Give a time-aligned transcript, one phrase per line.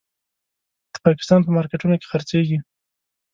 [0.93, 2.57] د پاکستان په مارکېټونو کې خرڅېږي.